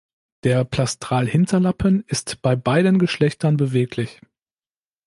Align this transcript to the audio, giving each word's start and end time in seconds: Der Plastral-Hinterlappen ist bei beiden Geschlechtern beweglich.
Der 0.45 0.63
Plastral-Hinterlappen 0.63 2.03
ist 2.07 2.41
bei 2.41 2.55
beiden 2.55 2.97
Geschlechtern 2.97 3.55
beweglich. 3.57 4.19